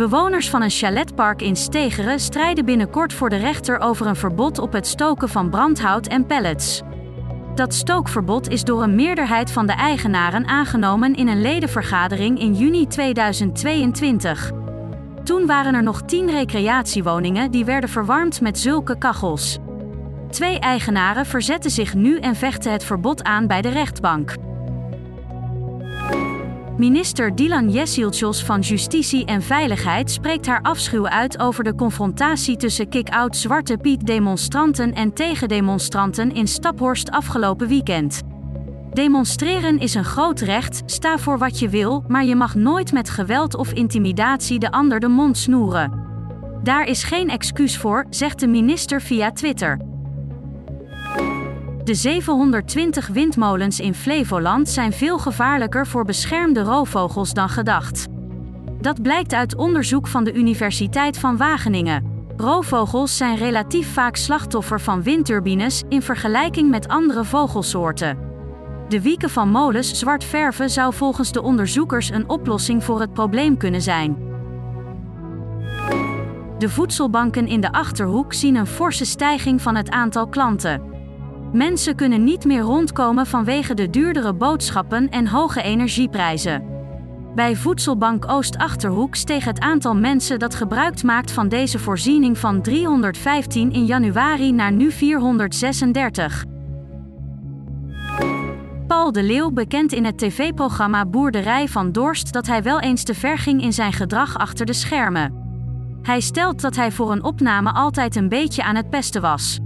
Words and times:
Bewoners 0.00 0.50
van 0.50 0.62
een 0.62 0.70
chaletpark 0.70 1.42
in 1.42 1.56
Stegeren 1.56 2.20
strijden 2.20 2.64
binnenkort 2.64 3.12
voor 3.12 3.28
de 3.28 3.36
rechter 3.36 3.78
over 3.78 4.06
een 4.06 4.16
verbod 4.16 4.58
op 4.58 4.72
het 4.72 4.86
stoken 4.86 5.28
van 5.28 5.50
brandhout 5.50 6.06
en 6.06 6.26
pellets. 6.26 6.82
Dat 7.54 7.74
stookverbod 7.74 8.48
is 8.48 8.64
door 8.64 8.82
een 8.82 8.94
meerderheid 8.94 9.50
van 9.52 9.66
de 9.66 9.72
eigenaren 9.72 10.46
aangenomen 10.46 11.14
in 11.14 11.28
een 11.28 11.40
ledenvergadering 11.40 12.40
in 12.40 12.54
juni 12.54 12.86
2022. 12.86 14.50
Toen 15.24 15.46
waren 15.46 15.74
er 15.74 15.82
nog 15.82 16.02
10 16.02 16.30
recreatiewoningen 16.30 17.50
die 17.50 17.64
werden 17.64 17.90
verwarmd 17.90 18.40
met 18.40 18.58
zulke 18.58 18.98
kachels. 18.98 19.58
Twee 20.30 20.58
eigenaren 20.58 21.26
verzetten 21.26 21.70
zich 21.70 21.94
nu 21.94 22.18
en 22.18 22.36
vechten 22.36 22.72
het 22.72 22.84
verbod 22.84 23.22
aan 23.22 23.46
bij 23.46 23.62
de 23.62 23.68
rechtbank. 23.68 24.34
Minister 26.80 27.34
Dilan 27.34 27.70
Yesilchos 27.70 28.44
van 28.44 28.60
Justitie 28.60 29.24
en 29.24 29.42
Veiligheid 29.42 30.10
spreekt 30.10 30.46
haar 30.46 30.62
afschuw 30.62 31.08
uit 31.08 31.38
over 31.38 31.64
de 31.64 31.74
confrontatie 31.74 32.56
tussen 32.56 32.88
kick-out 32.88 33.36
Zwarte 33.36 33.76
Piet 33.76 34.06
demonstranten 34.06 34.94
en 34.94 35.12
tegendemonstranten 35.12 36.34
in 36.34 36.48
Staphorst 36.48 37.10
afgelopen 37.10 37.68
weekend. 37.68 38.22
Demonstreren 38.92 39.78
is 39.78 39.94
een 39.94 40.04
groot 40.04 40.40
recht, 40.40 40.82
sta 40.86 41.18
voor 41.18 41.38
wat 41.38 41.58
je 41.58 41.68
wil, 41.68 42.04
maar 42.08 42.24
je 42.24 42.34
mag 42.34 42.54
nooit 42.54 42.92
met 42.92 43.10
geweld 43.10 43.56
of 43.56 43.72
intimidatie 43.72 44.58
de 44.58 44.70
ander 44.70 45.00
de 45.00 45.08
mond 45.08 45.38
snoeren. 45.38 45.92
Daar 46.62 46.84
is 46.84 47.02
geen 47.02 47.28
excuus 47.28 47.76
voor, 47.76 48.06
zegt 48.10 48.40
de 48.40 48.46
minister 48.46 49.00
via 49.00 49.32
Twitter. 49.32 49.89
De 51.84 51.94
720 51.94 53.06
windmolens 53.06 53.80
in 53.80 53.94
Flevoland 53.94 54.68
zijn 54.68 54.92
veel 54.92 55.18
gevaarlijker 55.18 55.86
voor 55.86 56.04
beschermde 56.04 56.60
roofvogels 56.60 57.32
dan 57.32 57.48
gedacht. 57.48 58.06
Dat 58.80 59.02
blijkt 59.02 59.32
uit 59.34 59.56
onderzoek 59.56 60.06
van 60.06 60.24
de 60.24 60.32
Universiteit 60.32 61.18
van 61.18 61.36
Wageningen. 61.36 62.24
Roofvogels 62.36 63.16
zijn 63.16 63.36
relatief 63.36 63.92
vaak 63.92 64.16
slachtoffer 64.16 64.80
van 64.80 65.02
windturbines 65.02 65.82
in 65.88 66.02
vergelijking 66.02 66.70
met 66.70 66.88
andere 66.88 67.24
vogelsoorten. 67.24 68.18
De 68.88 69.02
wieken 69.02 69.30
van 69.30 69.50
molens 69.50 69.98
zwart 69.98 70.24
verven 70.24 70.70
zou 70.70 70.94
volgens 70.94 71.32
de 71.32 71.42
onderzoekers 71.42 72.10
een 72.10 72.28
oplossing 72.28 72.84
voor 72.84 73.00
het 73.00 73.12
probleem 73.12 73.56
kunnen 73.56 73.82
zijn. 73.82 74.16
De 76.58 76.68
voedselbanken 76.68 77.46
in 77.46 77.60
de 77.60 77.72
achterhoek 77.72 78.32
zien 78.32 78.54
een 78.54 78.66
forse 78.66 79.04
stijging 79.04 79.62
van 79.62 79.74
het 79.74 79.90
aantal 79.90 80.26
klanten. 80.26 80.89
Mensen 81.52 81.94
kunnen 81.94 82.24
niet 82.24 82.44
meer 82.44 82.60
rondkomen 82.60 83.26
vanwege 83.26 83.74
de 83.74 83.90
duurdere 83.90 84.32
boodschappen 84.32 85.08
en 85.08 85.26
hoge 85.26 85.62
energieprijzen. 85.62 86.64
Bij 87.34 87.56
Voedselbank 87.56 88.30
Oost-Achterhoek 88.30 89.14
steeg 89.14 89.44
het 89.44 89.60
aantal 89.60 89.94
mensen 89.94 90.38
dat 90.38 90.54
gebruik 90.54 91.02
maakt 91.02 91.32
van 91.32 91.48
deze 91.48 91.78
voorziening 91.78 92.38
van 92.38 92.62
315 92.62 93.72
in 93.72 93.84
januari 93.84 94.52
naar 94.52 94.72
nu 94.72 94.90
436. 94.90 96.44
Paul 98.86 99.12
de 99.12 99.22
Leeuw 99.22 99.50
bekent 99.50 99.92
in 99.92 100.04
het 100.04 100.18
tv-programma 100.18 101.06
Boerderij 101.06 101.68
van 101.68 101.92
Dorst 101.92 102.32
dat 102.32 102.46
hij 102.46 102.62
wel 102.62 102.80
eens 102.80 103.02
te 103.02 103.14
ver 103.14 103.38
ging 103.38 103.62
in 103.62 103.72
zijn 103.72 103.92
gedrag 103.92 104.38
achter 104.38 104.66
de 104.66 104.72
schermen. 104.72 105.34
Hij 106.02 106.20
stelt 106.20 106.60
dat 106.60 106.76
hij 106.76 106.92
voor 106.92 107.12
een 107.12 107.24
opname 107.24 107.72
altijd 107.72 108.16
een 108.16 108.28
beetje 108.28 108.62
aan 108.62 108.76
het 108.76 108.90
pesten 108.90 109.22
was. 109.22 109.60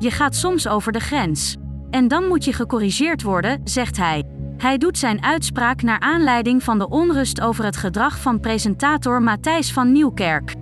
Je 0.00 0.10
gaat 0.10 0.34
soms 0.34 0.68
over 0.68 0.92
de 0.92 1.00
grens. 1.00 1.56
En 1.90 2.08
dan 2.08 2.24
moet 2.24 2.44
je 2.44 2.52
gecorrigeerd 2.52 3.22
worden, 3.22 3.60
zegt 3.64 3.96
hij. 3.96 4.24
Hij 4.56 4.78
doet 4.78 4.98
zijn 4.98 5.22
uitspraak 5.22 5.82
naar 5.82 6.00
aanleiding 6.00 6.62
van 6.62 6.78
de 6.78 6.88
onrust 6.88 7.40
over 7.40 7.64
het 7.64 7.76
gedrag 7.76 8.20
van 8.20 8.40
presentator 8.40 9.22
Matthijs 9.22 9.72
van 9.72 9.92
Nieuwkerk. 9.92 10.54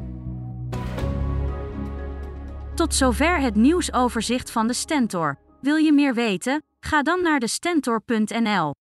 Tot 2.75 2.95
zover 2.95 3.41
het 3.41 3.55
nieuwsoverzicht 3.55 4.51
van 4.51 4.67
de 4.67 4.75
Stentor. 4.75 5.39
Wil 5.61 5.77
je 5.77 5.93
meer 5.93 6.15
weten? 6.15 6.63
Ga 6.81 7.03
dan 7.03 7.23
naar 7.23 7.41
de 7.41 7.49
stentor.nl. 7.49 8.75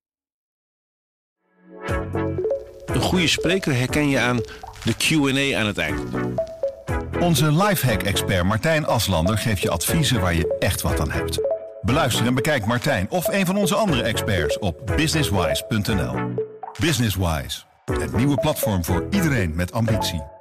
Een 2.86 3.00
goede 3.00 3.26
spreker 3.26 3.74
herken 3.74 4.08
je 4.08 4.18
aan 4.18 4.36
de 4.84 4.94
QA 4.94 5.58
aan 5.58 5.66
het 5.66 5.78
eind. 5.78 6.02
Onze 7.20 7.52
lifehack-expert 7.52 8.44
Martijn 8.44 8.86
Aslander 8.86 9.38
geeft 9.38 9.62
je 9.62 9.70
adviezen 9.70 10.20
waar 10.20 10.34
je 10.34 10.56
echt 10.58 10.82
wat 10.82 11.00
aan 11.00 11.10
hebt. 11.10 11.40
Beluister 11.82 12.26
en 12.26 12.34
bekijk 12.34 12.66
Martijn 12.66 13.10
of 13.10 13.28
een 13.28 13.46
van 13.46 13.56
onze 13.56 13.74
andere 13.74 14.02
experts 14.02 14.58
op 14.58 14.92
businesswise.nl. 14.96 16.14
Businesswise, 16.80 17.62
het 17.84 18.12
nieuwe 18.12 18.36
platform 18.40 18.84
voor 18.84 19.06
iedereen 19.10 19.54
met 19.54 19.72
ambitie. 19.72 20.37